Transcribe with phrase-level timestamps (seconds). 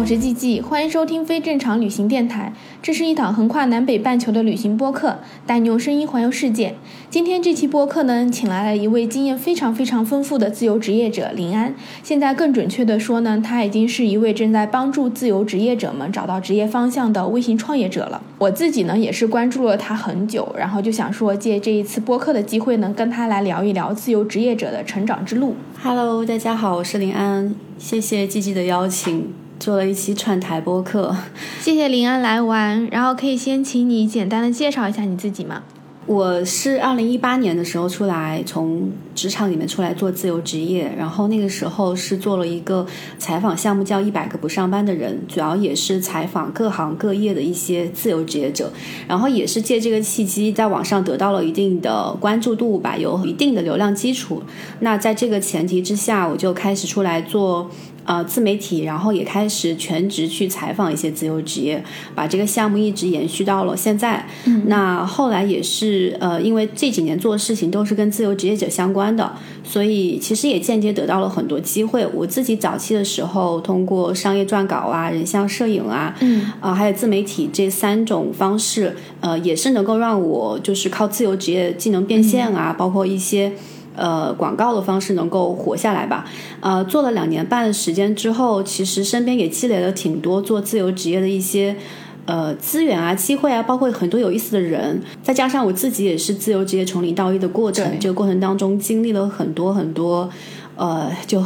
[0.00, 2.54] 我是季季，欢迎收听非正常旅行电台。
[2.80, 6.74] 这是一档横跨南北半球的旅行播客，带你用声音环游世界。
[7.10, 11.74] 今天这期播客呢，请来了一位经验非常非常丰富的自由职业者林安。
[12.02, 18.22] 现在更准确的说呢，他已经是一位正在帮助自由职业者们找到职业方向的微型创业者了。
[18.38, 25.56] 我自己呢，也是关注了他很久，然后就想说，借这一次播客的机会呢，跟他来聊一聊自由职业者的成长之路。
[25.82, 31.14] Hello，大家好，我是林安，谢谢季季的邀请，做了一期串台播客。
[31.60, 35.62] 谢谢林安来玩，然后可以先请你简单的介绍一下你自己吗？
[36.06, 42.84] 我是二零一八年的时候出来，从职场里面出来做自由职业，然后那个时候是做了一个
[43.18, 48.72] 采访项目，叫《一百个不上班的人》，主要也是采访各行各业的一些自由职业者，
[49.06, 54.42] 然后也是借这个契机，在网上得到了一定的关注度吧，有一定的流量基础。
[54.80, 57.70] 那在这个前提之下，我就开始出来做。
[58.04, 61.82] 呃，自媒体，然后也开始全职去采访一些自由职业，
[62.14, 64.26] 把这个项目一直延续到了现在。
[64.46, 69.32] 嗯、那后来也是呃，因为这几年做的事情都是跟自由职业者相关的，
[69.62, 72.06] 所以其实也间接得到了很多机会。
[72.14, 83.52] 我自己早期的时候，通过商业撰稿啊、人像摄影啊，嗯，啊、还有自媒体这三种方式，呃，也是能够让我就是靠自由职业技能变现啊，包括一些。
[84.00, 86.24] 呃，广告的方式能够活下来吧？
[86.60, 91.76] 呃，做了两年半的时间之后，其实身边也积累了挺多做自由职业的一些
[92.24, 95.02] 呃资源啊、机会啊，包括很多有意思的人。
[95.22, 100.30] 再加上我自己也是自由职业从零到一的过程，这个过程当中经历了很多很多，
[100.76, 101.44] 呃，就。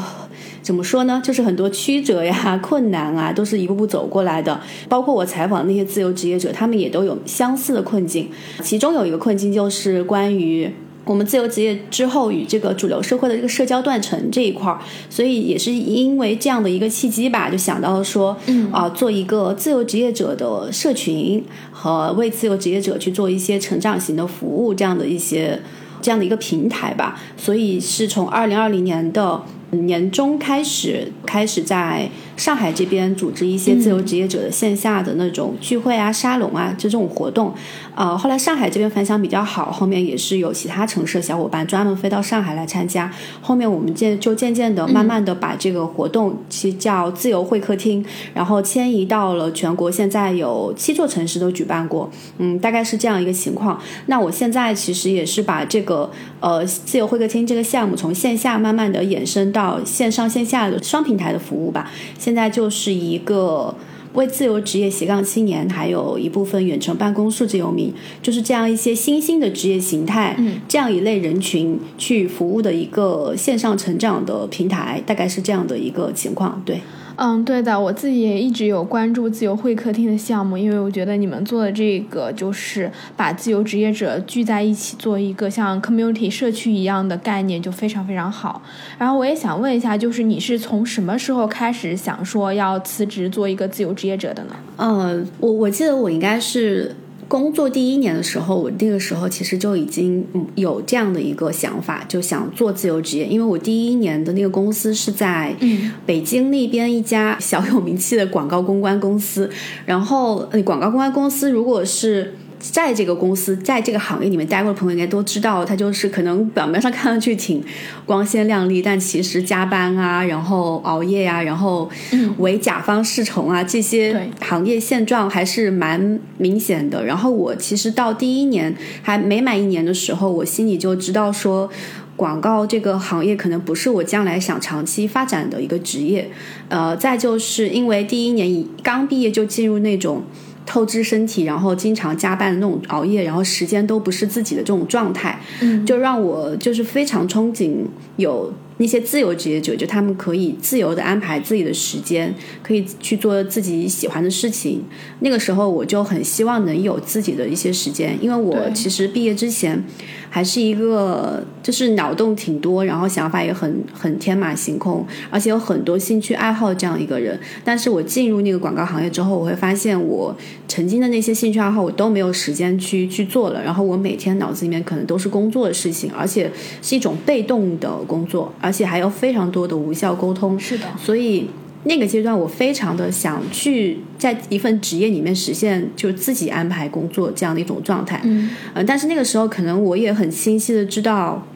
[0.63, 1.21] 怎么说呢？
[1.23, 4.59] 就是很多曲折呀、 困难啊，都是一步步走过来的。
[4.89, 8.31] 包括我采访的那些自由职业者，他们也都有相似的困境。
[8.63, 10.73] 其中有一个困境就是关于。
[11.05, 14.79] 我们自由职业之后与这个主流社会的这个社交断层这一块儿，
[15.11, 25.61] 所以也是因为这样的一个契机吧，就想到了说，嗯啊、做一个自由职业者的社群和为自由职业者去做一些成长型的服务，这样的一些
[26.01, 27.21] 这样的一个平台吧。
[27.37, 37.55] 所以是从二零二零年的年中开始，开始在上海这边组织一些自由职业者的线下的那种聚会啊、沙龙啊就这种活动。
[37.95, 43.11] 呃，后来上海这边反响比较好，后面也是有其他城市的小伙伴专门飞到上海来参加。
[43.41, 52.11] 后面我们渐就渐渐的、慢慢的把这个活动其实叫自由会客厅，然后迁移到了全国，现在有七座城市都举办过。
[52.39, 53.81] 嗯，大概是这样一个情况。
[54.07, 61.91] 那我现在其实也是把这个呃自由会客厅这个项目从线下慢慢的衍生到线上线下的双平台的服务吧。
[62.25, 63.75] 现在就是一个。
[64.15, 67.93] 为自由职业斜杠青年，还有一部分远程办公数字游民，
[68.23, 76.63] 就是这样一些新兴的职业形态，嗯，这样一类人群去服务的一个线上成长的平台，大概是这样的一个情况。
[76.65, 76.81] 对，
[77.17, 88.61] 嗯，对的，我自己也一直有关注自由会客厅的项目，因为我觉得你们做的这个就是把自由职业者聚在一起，做一个像 community 社区一样的概念，就非常非常好。
[88.99, 94.57] 然后我也想问一下，就是你是从什么时候开始想说要辞职做一个自由职业者的呢？
[94.79, 96.95] 嗯，我我记得我应该是。
[97.35, 103.27] 工作第一年的时候，我那个时候其实就已经嗯有这样的一个想法，就想做自由职业。
[103.27, 109.51] 因为我第一年的那个公司是在嗯北京那边一家小有名气的广告公关公司，
[109.85, 112.35] 然后呃，广告公关公司如果是。
[112.73, 117.63] 在这个公司，在这个行业里面待过的朋友应该都知道，他就是可能表面上看上去挺
[118.07, 121.91] 光鲜亮丽，但其实加班啊，然后熬夜啊，然后
[122.39, 127.05] 为甲方侍从啊，这些行业现状还是蛮明显的。
[127.05, 131.71] 然后我其实到第一年还没满一年的时候，我心里就知道说。
[132.17, 136.31] 广告这个行业可能不是我将来想长期发展的一个职业，
[136.69, 140.23] 呃，再就是因为第一年一刚毕业就进入那种
[140.67, 145.85] 透支身体，然后经常加班的那种熬夜，然后时间都不是自己的这种状态，嗯。
[145.85, 147.85] 就让我就是非常憧憬
[148.17, 154.83] 有那些自由职业者，就他们可以自由的安排自己的时间，可以去做自己喜欢的事情。
[155.21, 159.83] 那个时候我就很希望能有自己的一些时间，因为我其实毕业之前
[160.29, 167.39] 还是一个就是脑洞挺多，然后想法也很很天马行空，而且有很多兴趣爱好这样一个人。
[167.65, 170.35] 但是我进入那个广告行业之后，我会发现我
[170.67, 176.51] 曾经的那些兴趣爱好我都没有时间去去做了，然后我每天脑子里面可能都是工作的事情，而且
[176.83, 180.59] 是一种被动的工作，而且还有非常多的无效沟通。
[180.59, 181.51] 是的，所以
[181.85, 188.21] 那个阶段，我非常的想去在一份职业里面实现，就是自己安排工作这样的一种状态。
[188.25, 191.47] 嗯呃，但是那个时候可能我也很清晰的知道，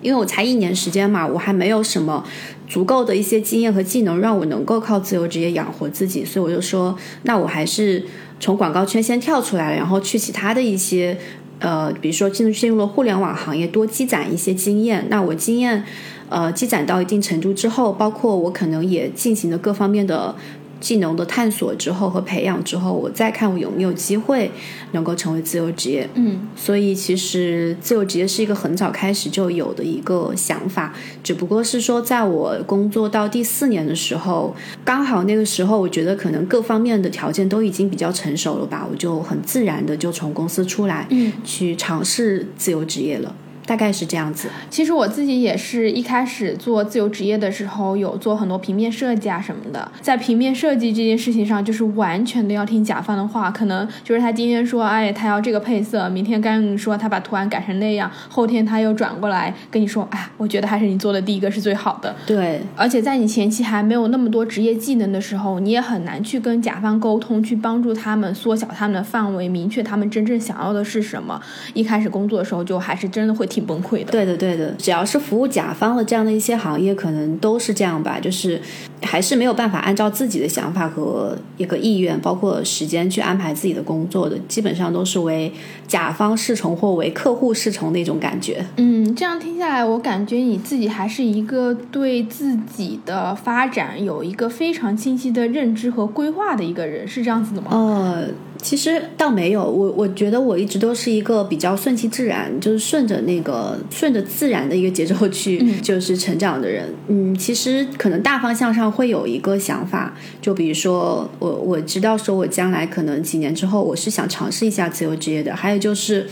[0.00, 2.24] 因为我才一年时间嘛，我还没有什么
[2.66, 8.02] 足够的一些经验和技能让我能够靠自由职业养活自己，所以我就说，那我还是
[8.40, 11.18] 从广告圈先跳出来，然后去其他的一些。
[11.62, 15.06] 呃，比如说进入进入了互联网行业，多积攒一些经验。
[15.10, 15.84] 那我经验，
[16.30, 20.34] 呃，积攒到一定程度之后，包括我可能也进行了各方面的
[20.80, 24.50] 技能的探索之后和培养之后，我再看我有没有机会
[24.92, 26.08] 能够成为自由职业。
[26.14, 43.34] 嗯所以其实自由职业是一个很早开始就有的一个想法，只不过是说在我工作到第四年的时候，刚好那个时候我觉得可能各方面的条件都已经比较成熟了吧，我就很自然的就从公司出来，嗯，去尝试自由职业了，
[43.70, 44.48] 大概是这样子。
[44.68, 49.92] 其实我自己也是一开始做自由职业的时候，有做很多平面设计啊什么的。
[50.00, 62.16] 在平面设计这件事情上，就是完全的要听甲方的话，可能就是他今天说，哎，他要这个配色，明天跟你说他把图案改成那样，后天他又转过来跟你说，哎，我觉得还是你做的第一个是最好的。
[62.26, 71.40] 对，而且在你前期还没有那么多职业技能的时候，你也很难去跟甲方沟通，去帮助他们缩小他们的范围，明确他们真正想要的是什么。
[71.72, 74.10] 一开始工作的时候，就还是真的会挺崩溃的。
[74.10, 78.60] 对的，对的，只要是服务甲方的这样的一些行业，可能都是这样吧，就是
[79.02, 85.52] 还是没有办法按照自己的想法和一个意愿，包括时间去安排自己的工作的，基本上都是为
[85.86, 88.64] 甲方侍从或为客户侍从那种感觉。
[88.76, 97.68] 嗯，这样听下来，我感觉你自己还是一个对自己的发展有一个非常清晰的认知和规划的一个人，是这样子的吗？
[97.70, 98.28] 呃，
[98.58, 103.49] 其实倒没有，我我觉得我一直都是一个比较顺其自然，就是顺着那个
[103.90, 106.92] 顺着自然的一个节奏去， 就是成长的人。
[107.08, 116.26] 嗯，其实可能大方向上会有一个想法，就比如说我我知道说我将来可能几年之后我是想尝试一下自由职业的，还有就是。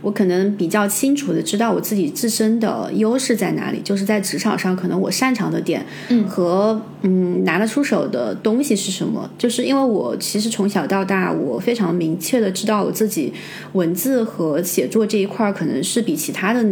[0.00, 9.30] 我可能比较清楚的知道我自己自身的优势在哪里，就是在职场上可能我擅长的点，嗯和嗯拿得出手的东西是什么。
[9.38, 13.32] 就是因为我其实从小到大，我非常明确的知道我自己
[13.72, 16.64] 文字和写作这一块可能是比其他的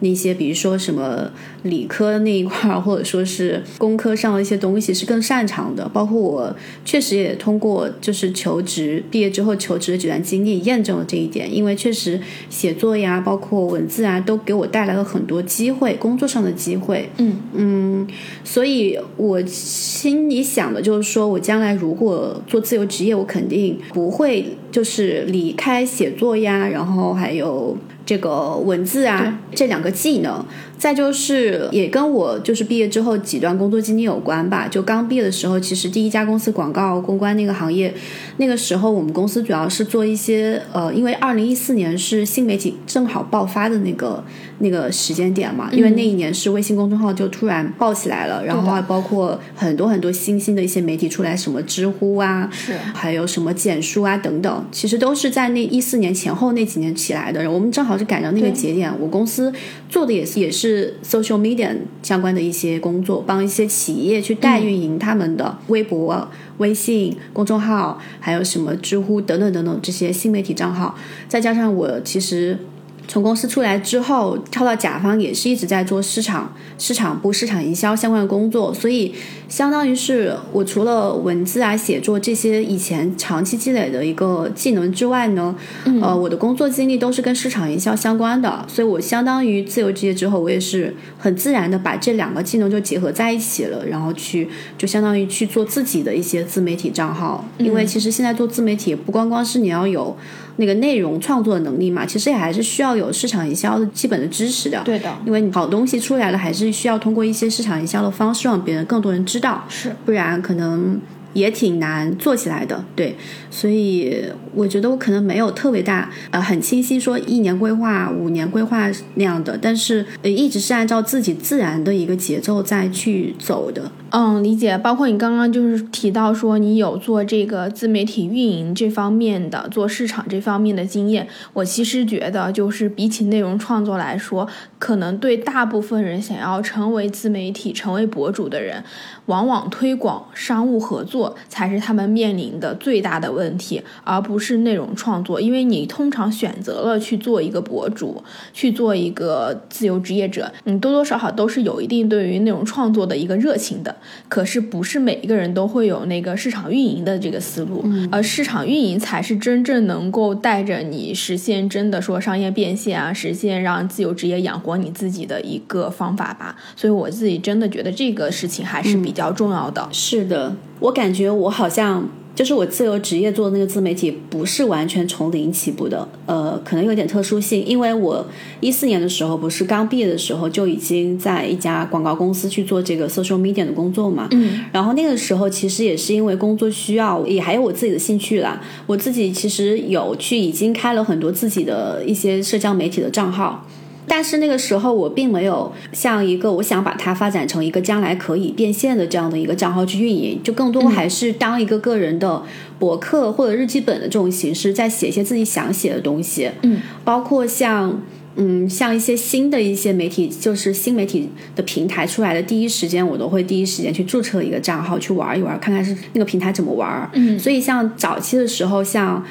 [0.00, 1.30] 那些，比如说什么
[1.62, 5.88] 理科那一块，或者说是工科上的一些东西是更擅长的。
[5.88, 12.20] 包括我确实也通过就是求职毕业之后求职的几段经历验证了这一点，因为确实
[12.50, 17.08] 写作呀，包括文字啊，都给我带来了很多机会，工作上的机会。
[17.18, 18.08] 嗯嗯
[18.44, 30.44] 所以我心里想的就是说，我将来如果做自由职业，我肯定不会就是离开写作呀，然后还有这个文字啊这两个技能。
[30.78, 34.68] 再就是也跟我就是毕业之后几段工作经历有关吧。
[34.68, 37.92] 就刚毕业的时候，其实第一家公司广告公关那个行业，
[38.36, 44.22] 那个时候我们公司主要是做一些呃，因为二零一四年是新媒体正好爆发的那个
[44.60, 57.48] 那个时间点嘛，因为那一年是微信公众号就突然爆起来了，然后还包括很多很多新兴的一些媒体出来，什么知乎啊，是还有什么简书啊等等，其实都是在那一四年前后那几年起来的。
[57.50, 59.52] 我们正好是赶上那个节点，我公司
[59.88, 61.70] 做的也是也是 social media
[62.02, 66.28] 相关的一些工作，帮一些企业去代运营他们的微博、
[66.58, 70.96] 微信公众号，还有什么知乎等等等等这些新媒体账号。
[71.28, 72.58] 再加上我其实
[73.08, 79.14] 从公司出来之后，跳到甲方也是一直在做市场、市场部、市场营销相关的工作，所以
[79.48, 85.56] 相当于是我除了文字啊、写作这些以前长期积累的一个技能之外呢，
[86.02, 100.14] 呃，我的工作经历都是跟市场营销相关的，所以我相当于自由职业之后，我也是很自然的把这两个技能就结合在一起了，然后去就相当于去做自己的一些自媒体账号，因为其实现在做自媒体不光光是你要有
[100.56, 104.82] 那个内容创作的能力嘛，其实也还是需要有市场营销的基本的知识的。
[104.84, 111.00] 对的，因为你好东西出来了，还是需要通过一些市场营销的方式让别人更多人知道，是不然可能
[111.34, 112.84] 也挺难做起来的。
[112.96, 113.16] 对，
[113.50, 123.90] 所以我觉得我可能没有特别大呃很清晰说一年规划、五年规划那样的，但是呃一直是按照自己自然的一个节奏在去走的。
[124.10, 124.78] 嗯，理解。
[124.78, 131.28] 包括你刚刚就是提到说你有做这个自媒体运营这方面的，做市场这方面的经验。
[131.52, 134.48] 我其实觉得，就是比起内容创作来说，
[134.78, 138.82] 可能对大部分人想要成为自媒体、成为博主的人，
[139.26, 145.38] 往往推广、商务合作才是他们面临的最大的问题，而不是内容创作。
[145.38, 148.22] 因为你通常选择了去做一个博主，
[148.54, 153.96] 去做一个自由职业者，你多多少少都是有一定对于内容创作的一个热情的。
[154.28, 166.56] 可是不是每一个人都会有那个市场运营的这个思路，而市场运营才是真正能够带着你实现真的说商业变现啊，实现让自由职业养活你自己的一个方法吧。
[166.76, 169.88] 所以我自己真的觉得这个事情还是比较重要的。
[169.92, 178.24] 是的，我感觉我好像就是我自由职业做的那个自媒体，不是完全从零起步的，呃，可能有点特殊性，因为我
[178.60, 193.66] 一四年的时候不是刚毕业的时候就已经在一家广告公司去做这个 social media 的工作嘛，嗯，然后那个时候其实也是因为工作需要，也还有我自己的兴趣啦，我自己其实有去已经开了很多自己的一些社交媒体的账号。
[194.08, 202.42] 但是那个时候我并没有像一个我想把它发展成一个将来可以变现的这样的一个账号去运营，就更多还是当一个个人的
[202.78, 206.50] 博客或者日记本的这种形式，在写一些自己想写的东西。
[206.62, 208.00] 嗯，包括像
[208.36, 217.10] 嗯像一些新的一些媒体，就是新媒体的平台出来的第一时间，我都会第一时间去注册一个账号去玩一玩，看看是那个平台怎么玩。
[217.14, 219.24] 嗯所以像早期的时候，像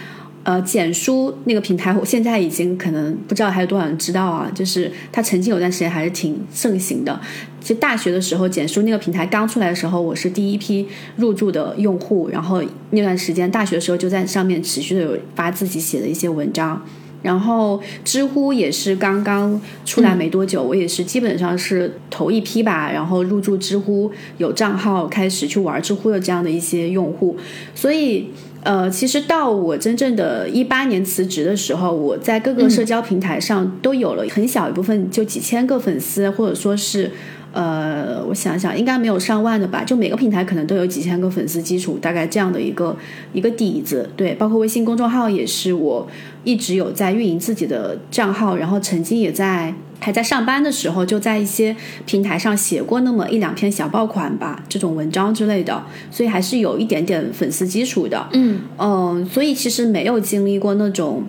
[0.47, 4.49] 呃简书那个平台，我现在已经可能不知道还有多少人知道啊。
[4.55, 7.19] 就是它曾经有段时间还是挺盛行的。
[7.59, 10.87] 其实大学的时候，简书那个平台刚出来的时候，我是第一批
[11.17, 16.81] 入驻的用户，然后那段时间大学的时候就在上面持续的有发自己写的一些文章。
[17.21, 27.35] 然后知乎也是刚刚出来没多久，我也是基本上是头一批吧，然后入驻知乎，有账号开始去玩知乎的这样的一些用户，
[27.75, 28.29] 所以。
[28.67, 37.09] 呃，其实到我真正的一八年辞职的时候，我在各个社交平台上都有了很小一部分，就几千个粉丝，或者说是，
[37.57, 39.83] 呃，我想想，应该没有上万的吧。
[39.83, 42.95] 就每个平台可能都有几千个粉丝基础，大概这样的一个
[43.33, 44.07] 一个底子。
[44.15, 46.07] 对，包括微信公众号也是，我
[46.43, 49.73] 一直有在运营自己的账号，然后曾经也在。
[49.99, 58.27] 还在上班的时候，就在一些平台上写过那么一两篇小爆款吧，这种文章之类的，所以还是有一点点粉丝基础的。
[58.33, 61.23] 嗯嗯，所以其实没有经历过那种，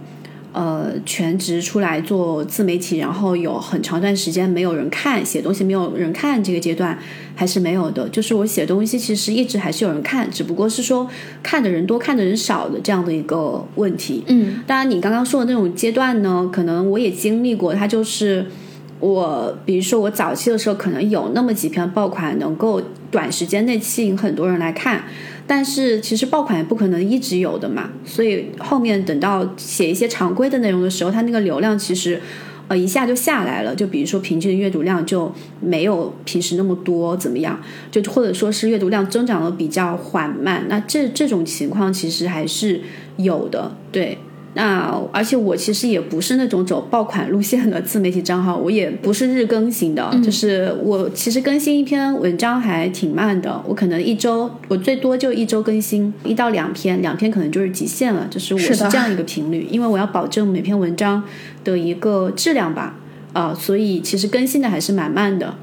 [0.59, 6.99] 呃，全职出来做自媒体，然后有很长段时间没有人看，写东西没有人看这个阶段
[7.37, 8.09] 还是没有的。
[8.09, 11.09] 就是我写东西其实一直还是有人看，只不过是说
[11.45, 14.25] 看的人多，看的人少的这样的一个问题。
[14.27, 18.47] 嗯当然，你刚刚说的那种阶段呢，可能我也经历过，它就是。
[19.01, 25.05] 我比如说，我早期的时候可能有那么几篇爆款能够短时间内吸引很多人来看，
[25.47, 32.21] 但是其实爆款也不可能一直有的嘛，所以后面等到写一些常规的内容的时候，它那个流量其实
[32.67, 33.75] 呃一下就下来了。
[33.75, 37.61] 就比如说平均的阅读量就没有平时那么多，怎么样？
[37.93, 42.81] 就或者说是阅读量增长的比较缓慢，那这这种情况其实还是
[43.17, 44.19] 有的，对。
[44.59, 61.23] 那而且我其实也不是那种走爆款路线的自媒体账号，我也不是日更型的，就是我其实更新一篇文章还挺慢的，我可能一周我最多就一周更新一到两篇，两篇可能就是极限了，就是我是这样一个频率，因为我要保证每篇文章
[61.63, 62.97] 的一个质量吧，
[63.35, 65.55] 啊、所以其实更新的还是蛮慢的。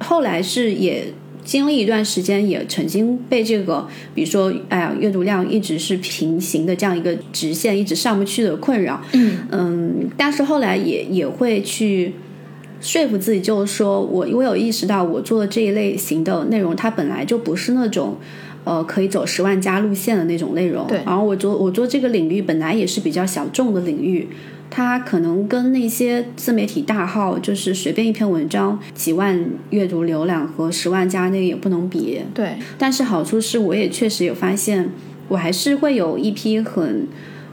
[0.00, 9.02] 后来是也经历一段时间，也曾经被这个，比如说，哎呀，阅读量一直是平行的这样一个直线，一直上不去的困扰。
[9.12, 12.14] 嗯嗯，但是后来也也会去
[12.80, 18.16] 说服自己，就是说我我有意识到，我做的这一类型的内容，它本来就不是那种。
[18.64, 20.86] 呃，可以走十万加路线的那种内容。
[20.86, 24.28] 对然后我做我做这个领域本来也是比较小众的领域，
[24.74, 29.38] 它可能跟那些自媒体大号，就是随便一篇文章几万
[29.68, 32.22] 阅读浏览和十万加那个也不能比。
[32.32, 34.88] 对，但是好处是我也确实有发现，
[35.28, 37.06] 我还是会有一批很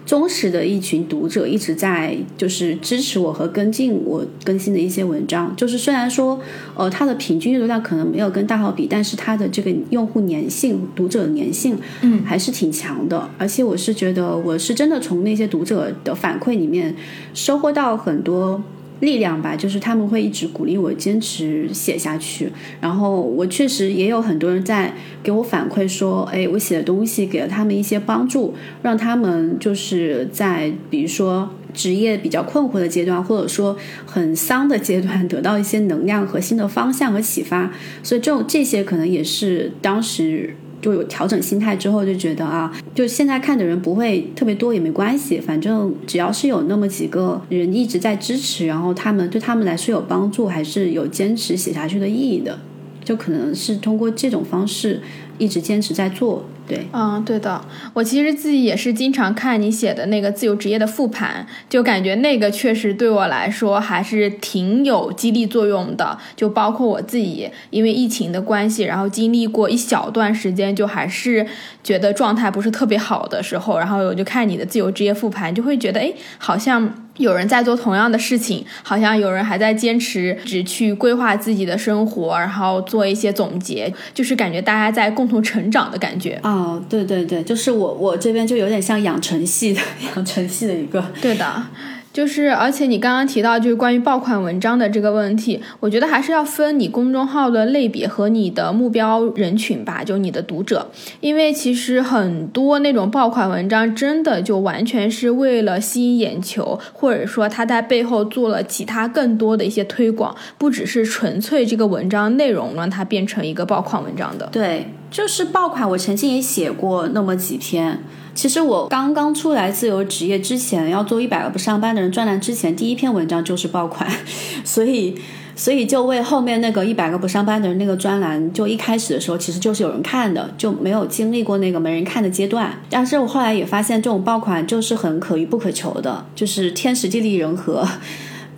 [0.09, 5.55] 忠实的一群读者一直在就是支持我和跟进我更新的一些文章。
[5.55, 6.39] 就是虽然说，
[6.73, 13.29] 呃，它的平均阅读量可能没有跟大号比，但是它的这个用户粘性、读者粘性，嗯还是挺强的。
[13.37, 16.95] 而且我是觉得，我是真的从那些读者的反馈里面
[17.35, 18.63] 收获到很多。
[18.99, 22.51] 力量吧，就是他们会一直鼓励我坚持写下去。
[22.81, 37.71] 然后我确实也有很多人在给我反馈说，哎，我写的东西给了他们一些帮助，让他们就是在比如说职业比较困惑的阶段，或者说很丧的阶段，得到一些能量和新的方向和启发。
[38.03, 40.55] 所以这种这些可能也是当时。
[40.81, 52.57] 就有调整心态之后，就觉得啊，就现在看的人不会特别多也没关系，反正只要是有那么几个人一直在支持，然后他们对他们来说有帮助，还是有坚持写下去的意义的，
[53.03, 55.01] 就可能是通过这种方式
[55.39, 56.45] 一直坚持在做。
[56.67, 57.59] 对，嗯，对的，
[57.95, 66.15] 我其实自己也是经常看你写的那个自由职业的复盘，就感觉那个确实对我来说还是挺有激励作用的。
[66.35, 71.43] 就包括我自己，因为疫情的关系，然后经历过一小段时间，就还是
[71.83, 77.08] 觉得状态不是特别好的时候，然后我就看你的自由职业复盘，就会觉得，哎，好像。
[77.19, 86.39] 有人在做同样的事情，好像有人还在坚持只去规划自己的生活，然后做一些总结，就是感觉大家在共同成长的感觉。
[86.43, 89.81] 哦，对对对，就是我我这边就有点像养成系的
[90.15, 91.63] 养成系的一个，对的。
[92.11, 100.89] 就是，而且你刚刚提到就是关于爆款文章的这个问题，我觉得还是要分你公众号的类别和你的目标人群吧，就你的读者，
[101.21, 114.49] 因为其实很多那种爆款文章真的就完全是为了吸引眼球，或者说他在背后做了其他更多的一些推广，不只是纯粹这个文章内容让它变成一个爆款文章的。
[114.51, 117.99] 对，就是爆款，我曾经也写过那么几篇。
[118.39, 124.09] 其实我刚刚出来自由职业之前，要做一百个不上班的人专栏之前，第一篇文章就是爆款，
[124.63, 125.13] 所以
[125.57, 132.81] 所以就为后面那个一百个不上班的人那个专栏，就一开始的时候其实就是有人看的，就没有经历过那个没人看的阶段。
[132.89, 137.85] 但是我后来也发现，这种爆款就是很可遇不可求的，就是天时地利人和。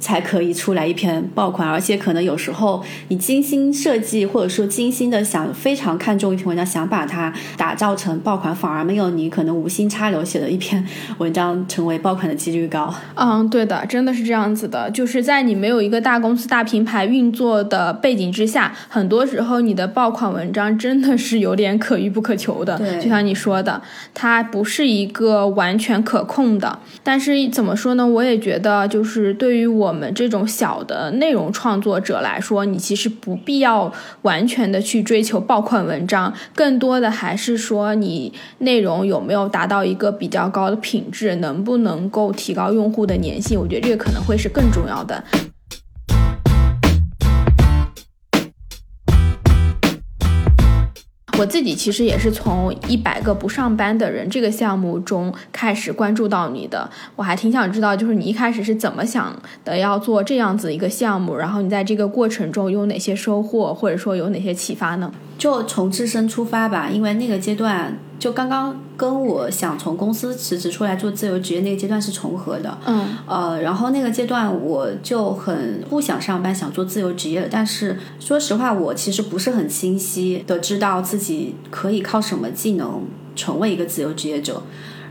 [0.01, 10.83] 才可以出来一篇爆款，而且可能有时候你精心设计或者说精心的想非常看重一篇文章，想把它打造成爆款，反而没有你可能无心插柳写的一篇
[11.19, 12.91] 文章成为爆款的几率高。
[13.13, 22.75] 嗯，对的，真的是这样子的，就是在你没有一个大公司大品牌运作的背景之下，很多时候你的爆款文章真的是有点可遇不可求的。
[22.79, 23.79] 对，就像你说的，
[24.15, 26.79] 它不是一个完全可控的。
[27.03, 28.07] 但是怎么说呢？
[28.07, 29.90] 我也觉得，就是对于我。
[29.91, 43.59] 我们这种小的内容创作者来说，你其实不必要完全的去追求爆款文章，更多的还是说你内容有没有达到一个比较高的品质，能不能够提高用户的粘性？
[43.59, 45.21] 我觉得这个可能会是更重要的。
[51.39, 65.11] 我自己其实也是从一百个不上班的人这个项目中开始关注到你的，我还挺想知道，就是你一开始是怎么想的要做这样子一个项目，然后你在这个过程中有哪些收获，或者说有哪些启发呢？
[65.37, 72.77] 就从自身出发吧，因为那个阶段就刚刚跟我想从公司辞职出来做自由职业那个阶段是重合的。
[72.85, 83.03] 嗯，呃，然后那个阶段我就很不想上班，想做自由职业但是说实话，我其实不是很清晰的知道自己可以靠什么技能
[83.35, 84.61] 成为一个自由职业者。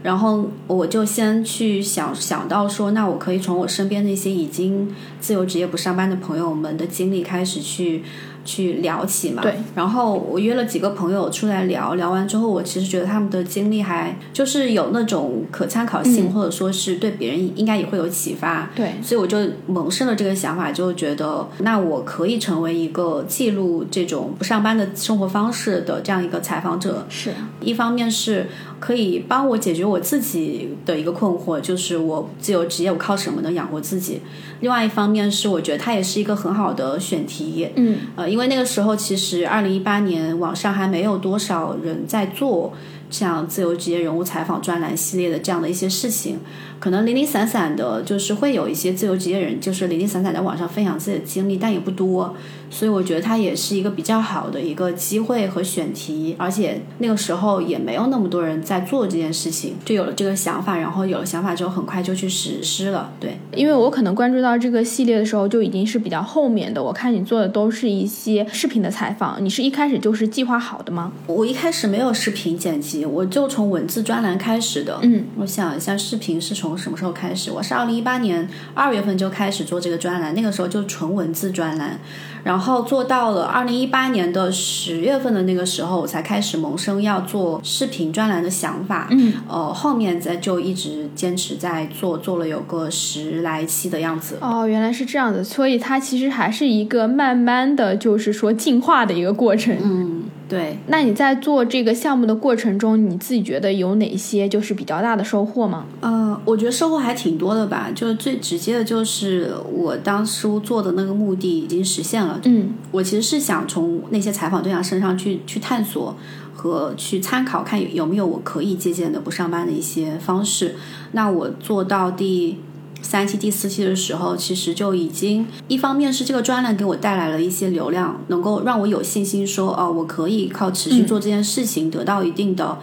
[0.05, 8.05] 然后我就先去想想到说，那我可以从我身边那些已经自由职业不上班的朋友们的经历开始去。
[8.45, 9.55] 去聊起嘛，对。
[9.75, 18.71] 然后我约了几个朋友出来聊聊完之后，我其实觉得他们的经历还就是有那种可参考性，或者说是对别人应该也会有启发。
[18.75, 18.93] 对。
[19.03, 27.07] 所以我就萌生了这个想法，就觉得那我可以成为一个记录这种不上班的生活方式的这样一个采访者。
[27.11, 28.47] 是一方面是
[28.79, 34.21] 可以帮我解决我自己的一个困惑，就是我自由职业我靠什么能养活自己？
[34.61, 37.69] 另外一方面是我觉得它也是一个很好的选题。
[37.77, 37.99] 嗯。
[38.17, 38.31] 呃。
[38.31, 42.73] 因为因为那个时候，其实二零一八年网上还没有多少人在做
[43.11, 46.39] 这样自由职业人物采访专栏系列的这样的一些事情。
[46.81, 52.35] 可能零零散散的，就是会有一些自由职业人，就是零零散散在网上分享自己的经历，但也不多。
[52.71, 60.79] 所以我觉得它也是一个比较好的一个机会和选题，而且那个时候也没有那么多人在做这件事情，就有了这个想法。
[60.79, 63.13] 然后有了想法之后，很快就去实施了。
[63.21, 66.83] 对，因为我可能关注到这个系列的时候，就已经是比较后面的。
[66.83, 71.13] 我看你做的都是一些视频的采访，你是一开始就是计划好的吗？
[71.27, 75.01] 我一开始没有视频剪辑，我就从文字专栏开始的。
[75.03, 76.70] 嗯，我想一下，视频是从。
[76.71, 77.51] 从什么时候开始？
[77.51, 81.99] 我是二零一八年二月份就开始做这个专栏，那个时候就纯文字专栏，
[82.45, 89.09] 然后做到了二零一八年的十月份的那个时候，我才开始萌生要做视频专栏的想法。
[89.11, 94.39] 嗯，呃，后面再就一直坚持在做，做了有个十来期的样子。
[94.41, 99.77] 哦，原来是这样的，所以它其实还是一个慢慢的就是说进化的一个过程。
[99.83, 100.20] 嗯，
[100.51, 100.77] 对。
[100.89, 105.87] 那你在做这个项目的过程中，你自己觉得有哪些就是比较大的收获吗？
[106.01, 107.91] 呃，我觉得收获还挺多的吧。
[107.95, 112.41] 就是最直接的就是我当初做的那个目的已经实现了。
[112.45, 116.17] 嗯，我其实是想从那些采访对象身上去去探索
[116.53, 120.75] 和去参考，看有有没有我可以借鉴的不上班的一些方式。
[121.13, 122.59] 那我做到第
[123.03, 132.79] 三期、第四期的时候，其实就已经一方面是这个专栏给我带来了一些流量，能够让我有信心说，哦，我可以靠持续做这件事情得到一定的。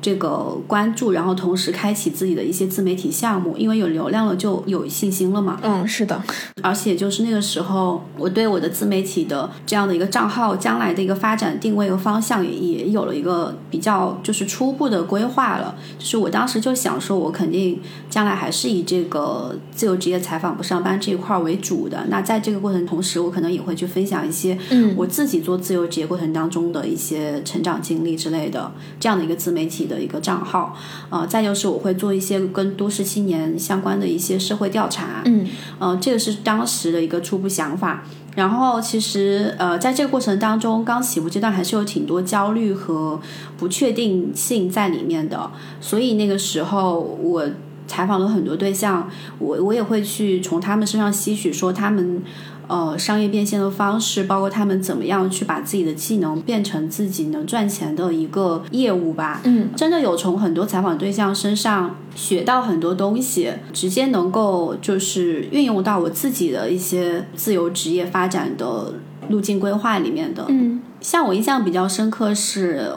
[0.00, 5.58] 这个关注，然后同时开启自己的一些自媒体项目，因为有流量了就有信心了嘛。
[5.62, 6.22] 嗯，是的。
[6.62, 15.74] 而且就是那个时候，我对我的自媒体的这样的一个账号将来的一个发展定位和方向也也有了一个比较就是初步的规划了。
[15.98, 22.06] 就是我当时就想说，我肯定将来还是以这个自由职业采访不上班这一块为主的。
[22.08, 30.74] 那在这个过程同时，我可能也会去分享一些嗯我自己做自由职业过程当中的一些成长经历之类的这样的一个自媒体的一个账号。
[31.10, 35.22] 呃，再就是我会做一些跟都市青年相关的一些社会调查。
[35.24, 35.46] 嗯
[35.78, 38.04] 呃，这个是当时的一个初步想法。
[38.36, 43.20] 然后其实呃，在这个过程当中，刚起步阶段还是有挺多焦虑和
[43.58, 45.50] 不确定性在里面的，
[45.80, 47.44] 所以那个时候我
[47.88, 52.22] 采访了很多对象，我我也会去从他们身上吸取说他们。
[52.70, 59.40] 呃，商业变现的方式，包括他们怎么样去把自己的技能变成自己能赚钱的一个业务吧。
[59.42, 68.94] 嗯，真的有从很多采访对象身上学到很多东西，直接能够就是运用到我自己的一些自由职业发展的
[69.28, 70.46] 路径规划里面的。
[70.48, 72.92] 嗯像我印象比较深刻是，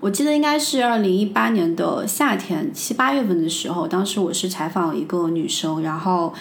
[0.00, 6.34] 我记得应该是二零一八年的夏天七八月份的时候，当时我是采访一个女生，然后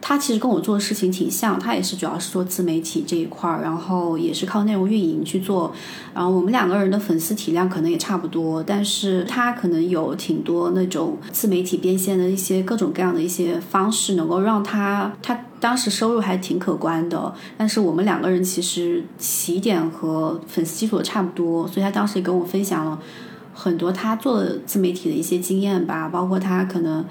[0.00, 5.72] 他其实跟我做的事情挺像，他也是主要是做自媒体这一块儿，然后也是靠内容运营去做，
[6.14, 15.38] 然后我们两个人的粉丝体量可能也差不多，但是他可能有挺多那种自媒体变现的一些各种各样的一些方式，能够让他他。
[15.60, 22.96] 当时收入还挺可观的，但是我们两个人其实起点和粉丝基础差不多，所以他当时也跟我分享了
[23.52, 27.04] 很多他做自媒体的一些经验吧，包括他可能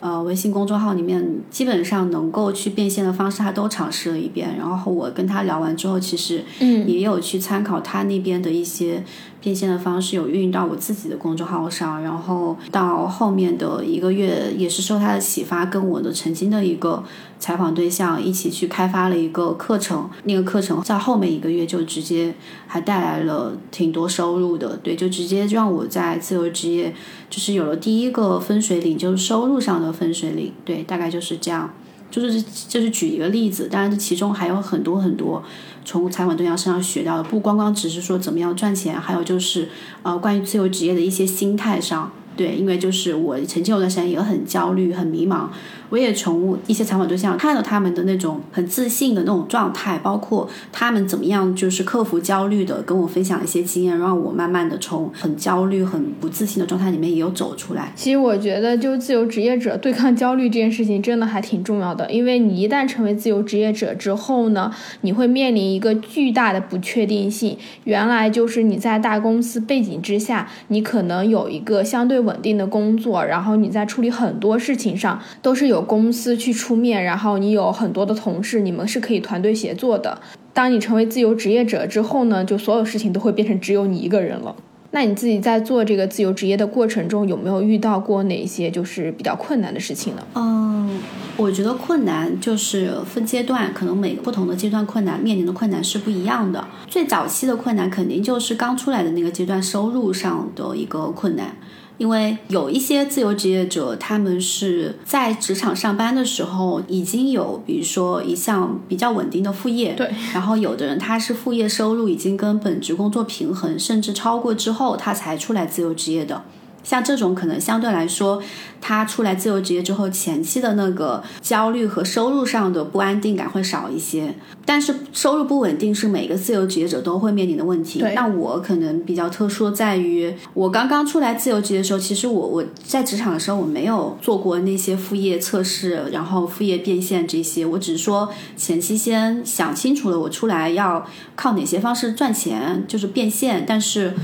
[0.00, 4.56] 呃微信公众号里面基本上能够去变现的方式，他都尝试了一遍。
[4.56, 9.04] 然后我跟他聊完之后，其实嗯也有去参考他那边的一些
[9.40, 12.02] 变现的方式，有运用到我自己的公众号上。
[12.02, 17.02] 然后到后面的一个月，也是受他的启发，跟我的曾经的一个
[17.38, 20.08] 采访对象一起去开发了一个课程。
[20.24, 22.34] 那个课程在后面一个月就直接
[22.66, 26.94] 还带来了挺多收入的，对，就直接让我在自由职业
[27.28, 31.72] 就是有了第一个分水岭，就是收入上的分水岭，对，大概就是这样。
[32.10, 35.40] 就是就是举一个例子，当然这其中还有很多很多
[35.84, 39.68] 从采访对象身上学到的，不光光只是说怎么样赚钱，还有就是
[40.02, 42.12] 呃关于自由职业的一些心态上。
[42.36, 45.48] 对，因为就是我曾经有段时间也很焦虑、很迷茫，
[45.90, 57.92] 我也从一些采访对象看到他们的那种很自信的那种状态，包括他们怎么样就是克服焦虑的，跟我分享一些经验，让我慢慢的从很焦虑、很不自信的状态里面也有走出来。
[57.94, 62.10] 其实我觉得，就自由职业者对抗焦虑这件事情，真的还挺重要的。
[62.10, 64.72] 因为你一旦成为自由职业者之后呢，
[65.02, 67.58] 你会面临一个巨大的不确定性。
[67.84, 80.20] 原来就是你在大公司背景之下，你可能有一个相对稳定的工作，然后你在处理很多事情上都是有公司去出面，然后你有很多的同事，你们是可以团队协作的。
[80.52, 84.54] 当你成为自由职业者之后呢，就所有事情都会变成只有你一个人了。
[84.92, 90.22] 那你自己在做这个自由职业的过程中，有没有遇到过哪些就是比较困难的事情呢？
[90.34, 90.98] 嗯，
[91.36, 96.66] 我觉得困难就是分阶段，可能每个不同的阶段困难面临的困难是不一样的。
[96.88, 101.54] 最早期的困难肯定就是刚出来的那个阶段收入上的一个困难。
[102.00, 110.10] 因为有一些自由职业者，他们是在职场上班的时候已经有，比如说一项比较稳定的副业，对。
[110.32, 116.42] 然后有的人他是副业收入已经跟本职工作平衡，甚至超过之后，他才出来自由职业的。
[116.82, 118.42] 像这种可能相对来说，
[118.80, 124.34] 他出来自由职业之后，前期的那个焦虑和收入上的不安定感会少一些。
[124.64, 128.00] 但是收入不稳定是每个自由职业者都会面临的问题。
[128.14, 144.14] 那我可能比较特殊在于，我刚刚出来自由职业的时候，其实我我在职场的时候我没有做过那些副业测试，然后副业变现这些，我只是说前期先想清楚了，我出来要靠哪些方式赚钱，就是变现，但是。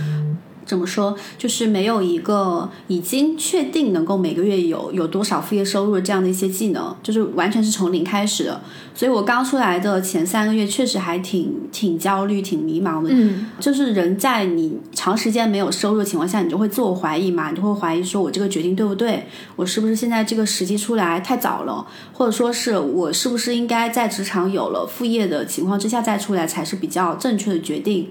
[0.67, 1.17] 怎么说？
[1.39, 8.61] 就是没有一个已经确定能够每个月有有多少副业收入的这样的一些技能，就是完全是从零开始的。
[8.95, 13.11] 所以我刚出来的前三个月，确实还挺挺焦虑、挺迷茫的。
[13.13, 19.27] 嗯，就是人在你长时间没有收入的情况下，你就会自我怀疑嘛，你就会怀疑说我这个决定对不对？
[19.55, 21.87] 我是不是现在这个时机出来太早了？
[22.13, 28.09] 或者说是我是不是应该在职场有了副业的情况之下再出来才是比较正确的决定？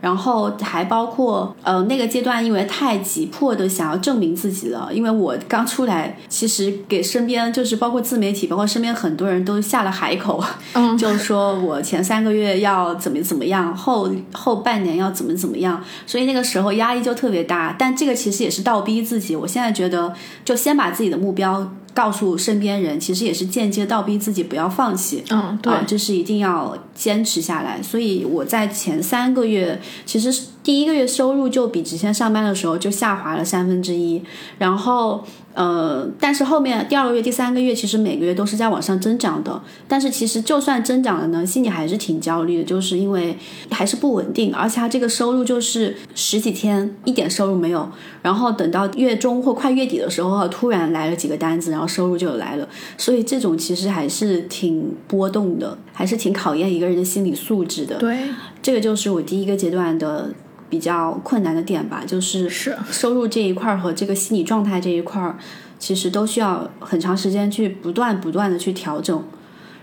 [0.00, 10.42] 然后还包括呃那个阶段，因为太急迫的想要证明自己了，因为我刚出来，其实给身边就是包括自媒体，包括身边很多人都下了海口，
[10.74, 17.74] 嗯 就是说我前三个月要怎么怎么样，后后半年要怎么怎么样，所以那个时候压力就特别大。
[17.78, 20.12] 但这个其实也是倒逼自己，我现在觉得
[20.44, 25.24] 就先把自己的目标告诉身边人，其实也是间接倒逼自己不要放弃。
[25.30, 27.82] 嗯，对，啊，这是一定要坚持下来。
[27.82, 34.22] 所以我在前三个月，其实第一个月收入就比之前上班的时候就下滑了三分之一，
[34.58, 35.24] 然后
[35.56, 39.58] 呃，但是后面第二个月、第三个月，其实每个月都是在往上增长的。
[39.88, 43.34] 但是其实就算增长了呢，心里还是挺焦虑的，就是因为
[43.70, 47.88] 还是不稳定，而且他这个收入就是十几天一点收入没有，
[48.20, 52.68] 然后等到月中或快月底的时候，突然来了几个单子，然后收入就来了。
[52.98, 57.96] 所以这种其实还是挺波动的，还是挺考验一个人的心理素质的。
[57.96, 58.18] 对，
[58.60, 60.30] 这个就是我第一个阶段的
[60.68, 65.36] 比较困难的点吧，就是是收入这一块儿和这个心理状态这一块儿，
[65.78, 69.22] 其实都需要很长时间去不断不断的去调整。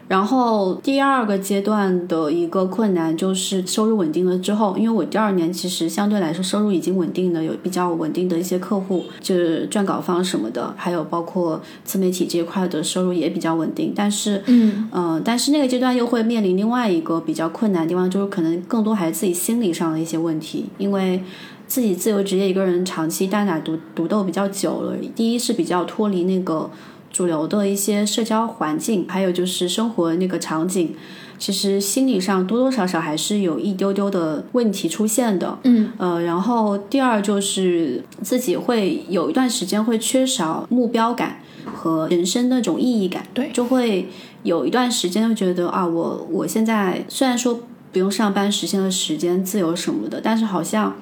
[0.08, 13.94] 然后第二个阶段的一个困难就是收入稳定了之后，因为我第二年其实相对来说收入已经稳定了，有比较稳定的一些客户，就是撰稿方什么的，还有包括自媒体这一块的收入也比较稳定。
[13.96, 21.24] 但是，嗯呃，但是那个阶段又会面临另外一个比较困难的地方，就是可能更多还是自己心理上的一些问题，因为
[21.66, 26.70] 自己自由职业一个人长期单打独独斗比较久了，第一是比较脱离那个
[27.14, 30.96] 主流的一些社交环境，还有就是生活那个场景，
[31.38, 35.60] 其实心理上多多少少还是有一丢丢的问题出现的。
[35.64, 41.38] 嗯呃，然后第二就是自己会有一段时间会缺少目标感
[41.72, 44.10] 和人生那种意义感，对就会
[44.42, 47.60] 有一段时间就觉得啊，我我现在虽然说
[47.92, 50.96] 不用上班，实现了时间自由什么的，但是好像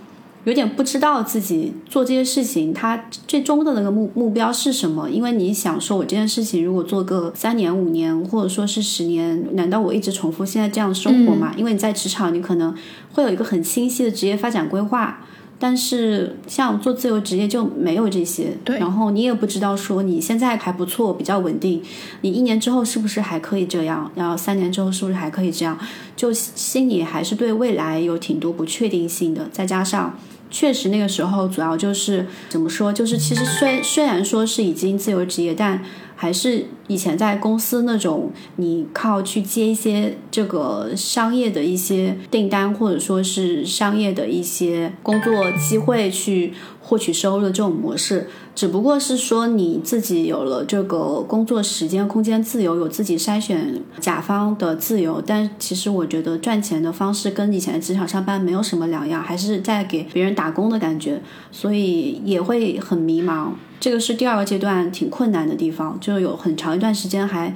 [0.43, 5.09] 有点不知道自己做这些事情，它最终的那个目目标是什么？
[5.09, 11.53] 因为你想说，我这件事情如果做个三年、五年，或者说是十年，难道我一直重复现在这样生活吗？
[11.55, 12.75] 因为你在职场，你可能
[13.13, 15.19] 会有一个很清晰的职业发展规划。
[15.63, 21.79] 但是像做自由职业就没有这些，对然后你也不知道说你现在还不错，比较稳定，
[22.21, 24.11] 你一年之后是不是还可以这样？
[24.15, 25.77] 然后三年之后是不是还可以这样？
[26.15, 30.17] 就心里还是对未来有挺多不确定性的，再加上
[30.51, 35.81] 确实那个时候主要就是怎么说，就是其实虽虽然说是已经自由职业，但
[36.15, 48.29] 还是以前在公司那种你靠去接一些这个商业的一些订单，或者说是商业的一些工作机会去获取收入的这种模式。
[48.53, 63.51] 只不过是说你自己有了这个工作时间、空间自由，有自己筛选甲方的自由，但其实我觉得赚钱的方式跟以前的职场上班没有什么两样，还是在给别人打工的感觉，所以也会很迷茫。
[63.79, 67.51] 这个是第二个阶段挺困难的地方，就有很长一段时间还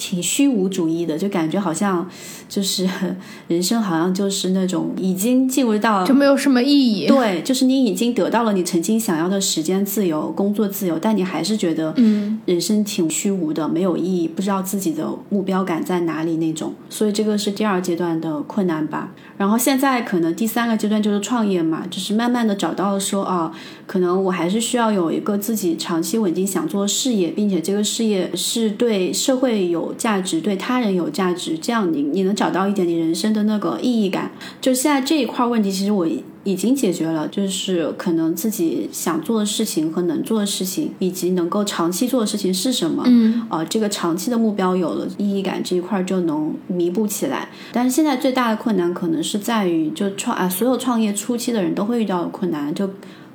[0.00, 2.08] 挺虚无主义的，就感觉好像
[2.48, 2.88] 就是
[3.48, 7.06] 人生好像就是那种已经进入到就没有什么意义。
[7.06, 16.72] 对，就是你已经得到了你曾经想要的时间自由、工作自由，但你还是觉得嗯人生挺虚无的，没有意义，不知道自己的目标感在哪里那种。
[16.88, 19.12] 所以这个是第二阶段的困难吧。
[19.36, 23.52] 然后现在可能第三个阶段就是创业嘛，就是慢慢的找到了说啊，
[23.86, 34.30] 可能我还是需要有一个自己长期稳定想做的事业，并且这个事业是对社会有价值、对他人有价值，这样你你能找到一点你人生的那个意义感。
[34.60, 36.06] 就现在这一块问题，其实我
[36.44, 43.02] 已经解决了，就是可能自己想做的事情和能做的事情，以及能够长期做的事情是什么。
[43.06, 47.48] 嗯，呃，这个长期的目标有了意义感这一块就能弥补起来。
[47.72, 52.88] 但是现在最大的困难可能是在于，就创啊，所有创业初期的人都会遇到的困难，就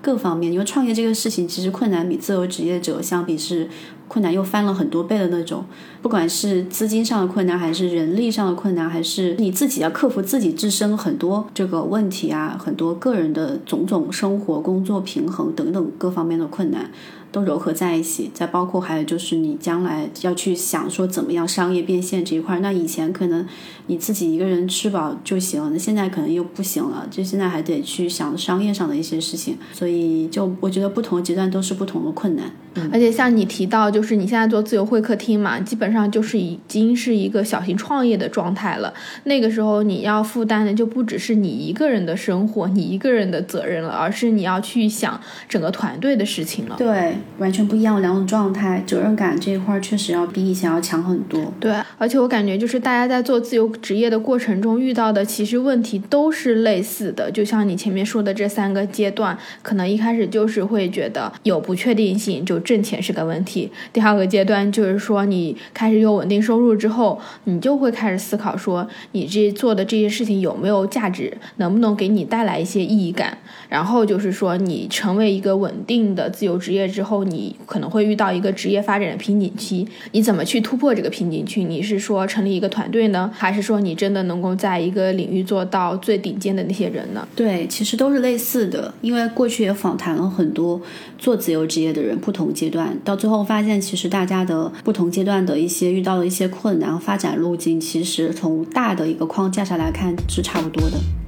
[0.05, 3.67] 各方面，因为创业这个事情其实困难比自由职业者相比是
[4.07, 5.65] 困难又翻了很多倍的那种，
[6.03, 16.91] 不管是资金上的困难，还是人力上的困难，还是你自己要克服自己自身很多这个问题啊，很多个人的种种生活、工作平衡等等各方面的困难。
[17.31, 23.45] 都糅合在一起，再包括还有就是你将来要去想说怎么样商业变现这一块儿，那以前可能
[23.88, 32.45] 你自己一个人吃饱就行，那现在可能又不行了，就现在还得去想商业上的一些事情，所以就我觉得不同的阶段都是不同的困难。
[32.91, 38.93] 而且像你提到，就是你现在做自由会客厅嘛，基本上就是已经是一个小型创业的状态了。
[39.24, 45.17] 那个时候你要负担的就不只是你一个人的生活，你一个人的责任了，而是你要去想
[45.48, 46.76] 整个团队的事情了。
[46.78, 51.54] 对，完全不一样的两种状态，责任感这一块儿确实要比以前要强很多。
[51.62, 57.29] 对，而且我感觉就是大家在做自由职业的过程中遇到的，其实问题都是类似的。
[57.31, 63.71] 就像你前面说的这三个阶段，可能一开始就是会觉得有不确定性，就挣钱是个问题。
[63.93, 73.38] 第二个阶段就是说你开始有稳定收入之后，你就会开始思考说你这做的这些事情有没有价值，能不能给你带来一些意义感。
[73.67, 81.63] 然后就是说你成为一个稳定的自由职业之后，你可能会遇到一个职业发展的瓶颈期，你怎么去突破这个瓶颈期？
[81.63, 87.28] 你是说成立一个团队呢，还是说你真的能够在一个领域做到最顶尖的那些人呢？
[87.36, 90.80] 对，其实都是类似的，因为过去也访谈了很多
[91.17, 101.24] 做自由职业的人，不同阶段，到最后发现，其实大家的不同阶段的一些遇到的一些困难和、发展路径，其实从大的一个框架上来看是差不多的。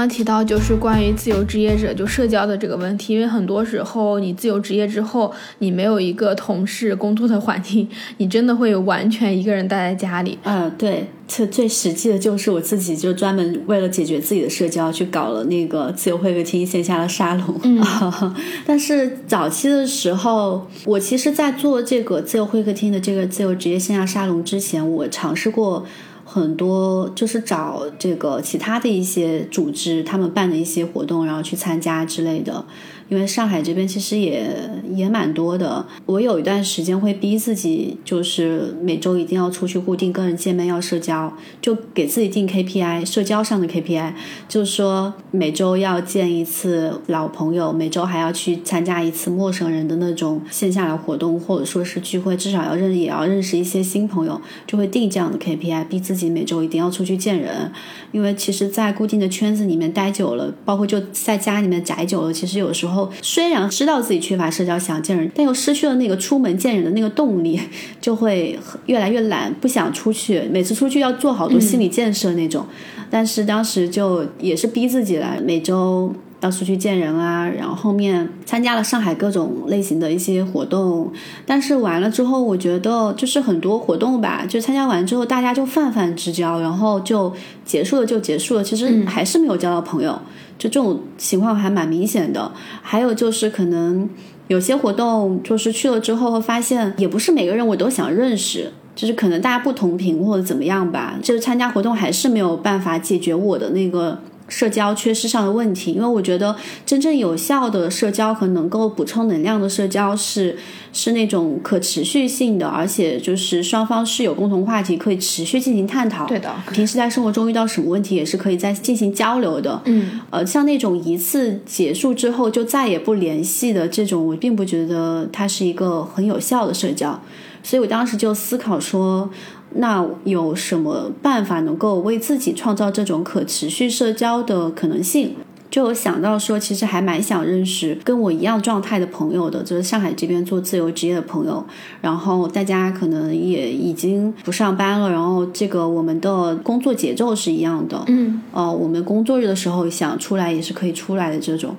[0.00, 7.86] 刚刚提到就是关于自由职业者就社交的这个问题，因为很多时候你自由职业之后，你没有一个同事工作的环境，
[8.16, 10.38] 你真的会完全一个人待在家里。
[10.42, 17.60] 呃，对，这最实际的就是我自己就专门为了解决自己的社交，去搞了那个自由会客厅线下的沙龙。
[17.64, 17.84] 嗯
[18.64, 25.84] 但是早期的时候，我其实，在做这个自由会客厅的这个自由职业线下沙龙之前，我尝试过。
[26.32, 32.64] 很多就是找这个其他的一些组织，他们办的一些活动，然后去参加之类的。
[33.10, 34.56] 因为上海这边其实也
[34.94, 44.12] 也蛮多的，我有一段时间会逼自己，就是每周一定要出去固定跟人见面，要社交，就给自己定 KPI，社交上的 KPI，
[44.48, 57.72] 就是说每周要见一次老朋友，每周还要去参加一次陌生人的那种线下的活动，或者说是聚会，至少要认也要认识一些新朋友，就会定这样的 KPI，逼自己每周一定要出去见人。
[58.12, 67.60] 因为其实，在固定的圈子里面待久了，包括就在家里面宅久了，其实有时候虽然知道自己缺乏社交，想见人，但又失去了那个出门见人的那个动力，
[68.00, 70.40] 就会越来越懒，不想出去。
[70.50, 72.66] 每次出去要做好多心理建设那种。
[73.10, 81.12] 但是当时就也是逼自己来，每周要出去见人啊，然后后面参加了上海各种类型的一些活动，
[81.44, 87.32] 但是完了之后，我觉得就是很多活动吧，就参加完之后大家就泛泛之交，然后就
[87.64, 90.18] 结束了就结束了，其实还是没有交到朋友，
[90.58, 92.50] 就这种情况还蛮明显的。
[92.82, 94.08] 还有就是可能
[94.48, 98.72] 有些活动就是去了之后会发现，也不是每个人我都想认识。
[98.92, 104.18] 就是可能大家不同频或者怎么样吧，就是参加活动还是没有办法解决我的那个
[104.50, 110.58] 社交缺失上的问题，因为我觉得真正有效的社交和能够补充能量的社交是
[110.92, 116.26] 是那种可持续性的，而且就是双方是有共同话题可以持续进行探讨。
[116.26, 119.80] 对的，平时在生活中遇到什么问题也是可以再进行交流的。
[119.84, 127.18] 嗯，呃，像那种一次结束之后就再也不联系的这种，我并不觉得它是一个很有效的社交。
[127.62, 129.30] 所以我当时就思考说，
[129.74, 135.36] 那有什么办法能够为自己创造这种可持续社交的可能性？
[135.70, 141.64] 就有想到说，其实还蛮想认识跟我一样状态的朋友的，就是上海这边做自由职业的朋友。
[142.00, 148.02] 然后大家可能也已经不上班了，然后这个我们的工作节奏是一样的。
[148.08, 151.76] 嗯，呃，我们工作日的时候想出来也是可以出来的这种。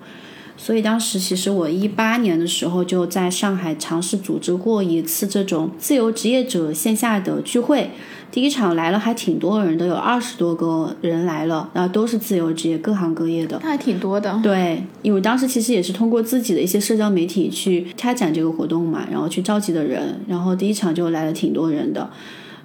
[0.63, 7.89] 所以当时其实我一八年的时候就在上海尝试组织过一次这种自由职业者线下的聚会，
[8.31, 13.59] 第一场来了还挺多人的，有二十多个人来了，然后都是自由职业，各行各业的。
[13.63, 14.39] 那还挺多的。
[14.43, 22.07] 对，因为当时其实也是通过自己的一些社交媒体去开展这个活动嘛，然后去召集的人，然后第一场就来了挺多人的。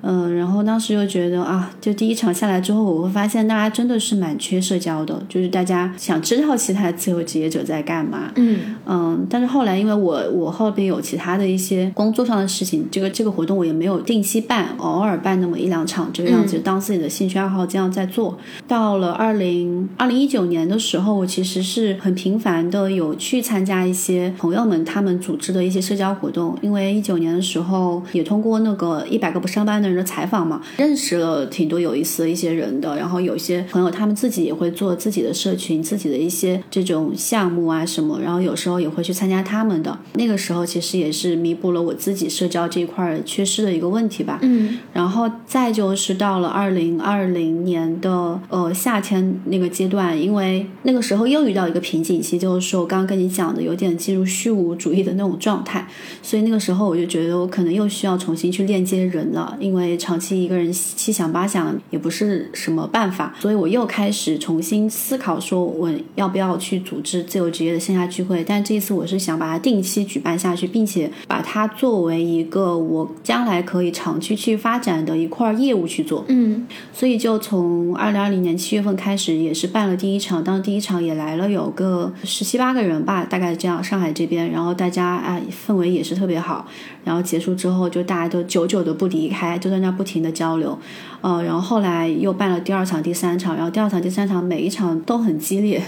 [0.03, 8.31] 嗯，然后当时又觉得啊，就第一场下来之后，我会发现大家真的是蛮缺社交的，就是大家想知道其他的自由职业者在干嘛。
[8.37, 18.37] 嗯嗯，但是后来因为我我后边有其他的一些工作上的事情，这个这个活动我也没有定期办，偶尔办那么一两场这个样子，当自己的兴趣爱好这样在做。
[18.69, 39.99] 到了二零二零一九年的时候，我其实是很频繁的有去参加一些朋友们他们组织的一些社交活动，因为一九年的时候也通过那个一百个不上班的人的采访嘛，认识了挺多有意思的一些人的，然后有一些朋友他们自己也会做自己的社群，自己的一些这种项目啊什么，然后有时候也会去参加他们的。
[40.14, 44.39] 那个时候其实也是弥补了我自己社交这一块儿缺失的一个问题吧。
[44.43, 55.87] 嗯然后再就是到了二零二零年的呃夏天那个阶段，因为那个时候又遇到一个瓶颈期，就是说我刚刚跟你讲的，有点进入虚无主义的那种状态，
[56.22, 76.24] 所以那个时候我就觉得我可能又需要重新去链接人了，因为长期一个人七想八想也不是什么办法，所以我又开始重新思考，说我要不要去组织自由职业的线下聚会，但这一次我是想把它定期举办下去，并且把它作为一个我将来可以长期去发展的一块业务去做。
[76.29, 86.66] 嗯所以就从二零二零年七月份开始，也是办了第一场，当时第一场也来了有个十七八个人吧，大概这样，上海这边，然后大家啊氛围也是特别好，
[87.07, 90.77] 然后结束之后就大家都久久的不离开，就在那不停的交流，
[91.21, 95.81] 呃，然后后来又办了第二场、第三场，然后第二场、第三场每一场都很激烈，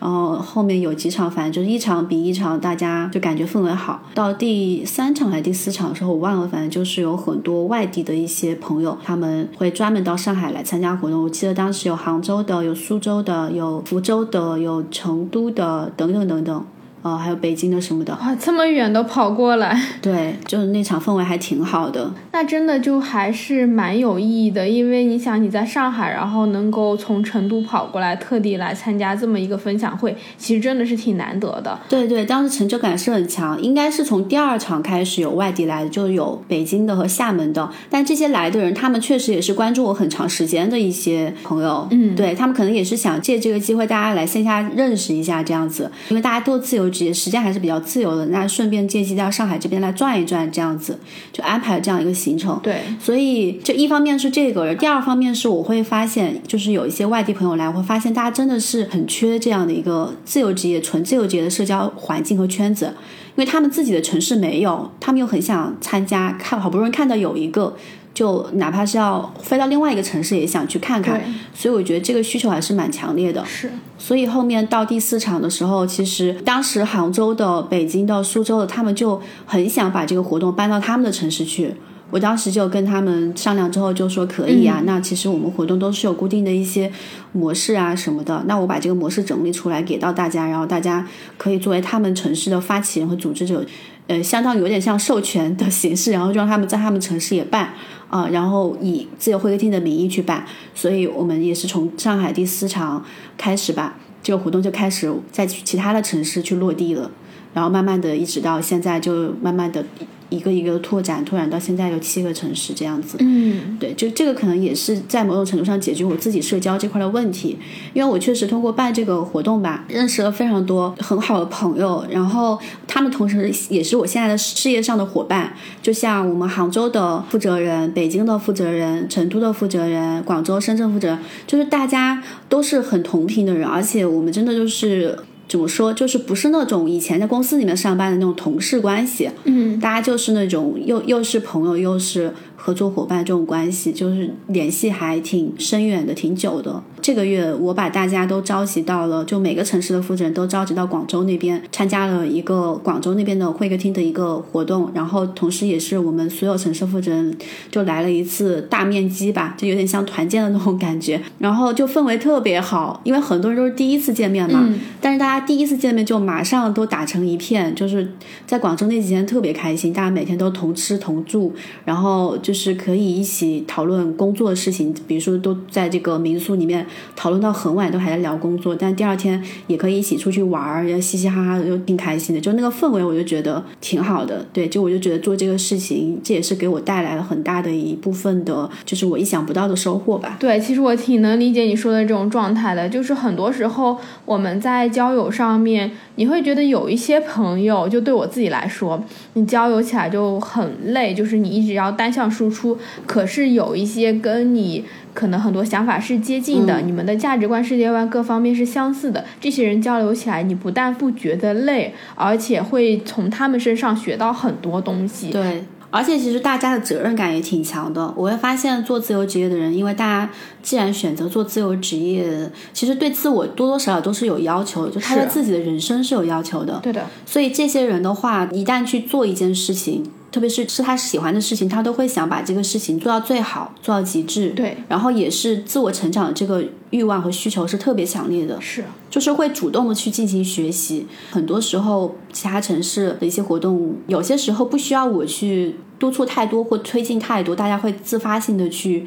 [0.00, 4.00] 然后后面有几场反正就是一场比一场，大家就感觉氛围好。
[4.14, 11.22] 到第三场还是第四场的时候，我忘了，反正就是有很多外地的一些朋友，他们会专门到上海来参加活动。
[11.22, 16.64] 我记得当时有杭州的，有苏州的，有福州的，有成都的，等等等等。
[17.02, 22.12] 呃，还有北京的什么的，哇，这么远都跑过来，对，就是那场氛围还挺好的。
[22.32, 31.78] 那真的就还是蛮有意义的，因为你想你在上海，然后能够从成都跑过来，特地来参加这么一个分享会，其实真的是挺难得的。
[31.88, 37.68] 对对，当时成就感是很强，应该是从第二场开始有外地来的，就有北京的和厦门的。
[37.90, 50.98] 但这些来的人，他们确实也是关注我很长时间的一些朋友，嗯对他们可能也是想借这个机会，大家来线下认识一下这样子，因为大家都自由职业，时间还是比较自由的，那顺便借机到上海这边来转一转，这样子
[51.32, 52.60] 就安排了这样一个行程。
[52.62, 62.94] 对，所以这一方面是这个，第二方面是我会发现，就是有一些外地朋友来，我会发现大家真的是很缺这样的一个自由职业、纯自由职业的社交环境和圈子，
[63.34, 67.74] 因为他们自己的城市没有，他们又很想参加，看好不容易看到有一个。
[68.14, 71.18] 就哪怕是要飞到另外一个城市，也想去看看，
[71.54, 73.42] 所以我觉得这个需求还是蛮强烈的。
[73.46, 73.70] 是，
[74.02, 81.76] 所以后面到第四场的时候，其实当时杭州的、北京的、苏州的，他们就很想把这个活动搬到他们的城市去。
[82.10, 84.82] 我当时就跟他们商量之后，就说可以啊。
[84.84, 86.90] 那其实我们活动都是有固定的一些
[87.30, 88.42] 模式啊什么的。
[88.46, 93.64] 那我把这个模式整理出来给到大家，然后大家可以作为他们城市的发起人和组织者，
[94.08, 97.72] 呃，相当于有点像授权的形式，然后就让他们在他们城市也办
[98.10, 100.44] 啊、然后以自由会客厅的名义去办。
[100.74, 103.02] 所以我们也是从上海第四场
[103.38, 107.10] 开始吧，这个活动就开始在其他的城市去落地了。
[107.54, 109.84] 然后慢慢的，一直到现在，就慢慢的
[110.32, 113.18] 一个一个拓展，拓展到现在有七个城市这样子。
[113.20, 117.58] 嗯，对，就这个可能也是在某种程度上解决我自己社交这块的问题，
[117.92, 135.18] 因为我确实通过办这个活动吧，认识了非常多很好的朋友，然后他们同时也是我现在的事业上的伙伴，就像我们杭州的负责人、北京的负责人、成都的负责人、广州、深圳负责人，就是大家都是很同频的人，而且我们真的就是。
[135.48, 135.92] 怎么说？
[135.92, 146.82] 就是不是那种以前在公司里面上班的那种同事关系，嗯，大家就是那种又又是朋友又是合作伙伴这种关系，就是联系还挺深远的，挺久的。
[147.02, 157.36] 这个月我把大家都召集到了，就每个城市的负责人都召集到广州那边参加了一个广州那边的会客厅的一个活动，然后同时也是我们所有城市负责人
[157.72, 164.78] 就来了一次大面积吧，就有点像团建的那种感觉，然后就氛围特别好，因为很多人都是第一次见面嘛，嗯。
[165.00, 168.12] 但是大家第一次见面就马上都打成一片，就是
[168.46, 171.52] 在广州那几天特别开心，大家每天都同吃同住，
[171.84, 176.86] 然后就是可以一起讨论工作的事情，比如说都在这个民宿里面
[177.16, 182.40] 讨论到很晚都还在聊工作，但第二天也可以一起出去玩儿，然后嘻嘻哈哈的，就挺开心的。
[182.40, 184.44] 就那个氛围，我就觉得挺好的。
[184.52, 190.36] 对，就我就觉得做这个事情，这也是给我带来了很大的一部分的，就是我意想不到的收获吧。
[190.38, 199.02] 对，其实我挺能理解你说的这种状态的，就是很多时候我们在交友上面，你会觉得有一些朋友，就对我自己来说，
[199.34, 202.78] 你交友起来就很累，就是你一直要单向输出。
[203.06, 204.84] 可是有一些跟你
[205.14, 215.30] 可能很多想法是接近的，你们的价值观、世界观各方面是相似的，这些人交流起来，你不但不觉得累，而且会从他们身上学到很多东西。
[215.30, 218.12] 对，而且其实大家的责任感也挺强的。
[218.16, 220.30] 我会发现做自由职业的人，因为大家
[220.62, 226.80] 既然选择做自由职业，其实对自我多多少少都是有要求，就他对自己的人生是有要求的。
[226.82, 234.48] 对的，所以这些人的话，一旦去做一件事情，特别是是他喜欢的事情，他都会想把这个事情做到最好，做到极致。
[234.50, 238.60] 对，然后也是自我成长的这个欲望和需求是特别强烈的。
[238.60, 238.82] 是。
[239.10, 241.06] 就是会主动的去进行学习。
[241.30, 249.06] 很多时候，其他城市的一些活动，有些时候不需要我去督促太多或推进太多，大家会自发性的去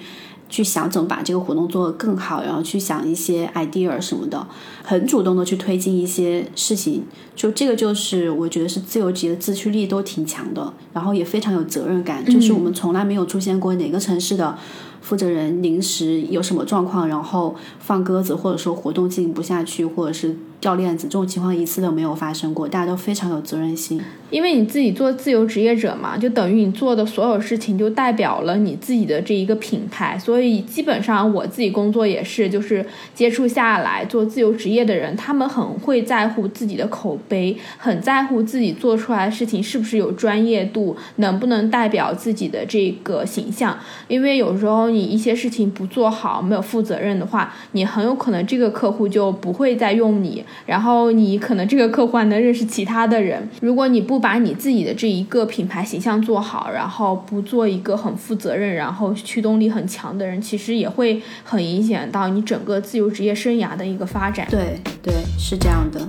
[0.56, 4.48] 去想怎么把这个活动做得更好，然后去想一些 idea 什么的，
[4.82, 7.04] 很主动的去推进一些事情。
[7.36, 12.24] 就这个就是我觉得是自由职业的自驱力都挺强的，然后也非常有责任感。
[12.24, 14.58] 就是我们从来没有出现过哪个城市的。
[15.02, 20.36] 负责人临时有什么状况，然后放鸽子，或者说活动进行不下去，或者是
[20.66, 24.02] 掉链子，这种情况一次都没有发生过，大家都非常有责任心。
[24.32, 43.78] 因为你自己做自由职业者嘛，就等于你做的所有事情就代表了你自己的这一个品牌，所以基本上我自己工作也是，就是接触下来做自由职业的人，他们很会在乎自己的口碑，很在乎自己做出来的事情是不是有专业度，能不能代表自己的这个形象。
[44.08, 53.48] 因为有时候你一些事情不做好，没有负责任的话，你很有可能这个客户就不会再用你，然后你可能这个客户还能认识其他的人。
[53.62, 64.48] 如果你不把你自己的这一个品牌形象做好，然后不做一个很负责任，然后驱动力很强的人，其实也会很影响到你整个自由职业生涯的一个发展。
[64.50, 66.00] 对对，是这样的。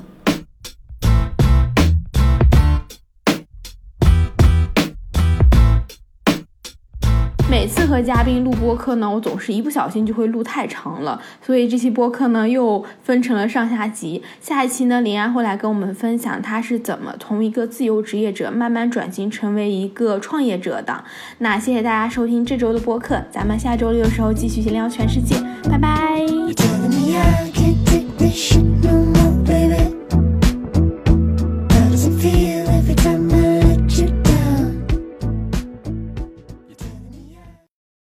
[7.58, 14.22] 每次和嘉宾录播客呢，我总是一不小心就会录太长了，所以这期播客呢又分成了上下集。
[14.42, 21.02] 下一期呢，林安会来跟我们分享他是怎么从一个自由职业者慢慢转型成为一个创业者的。
[21.38, 25.36] 那谢谢大家收听这周的播客，咱们下周六的时候继续闲聊全世界，
[25.70, 26.26] 拜拜。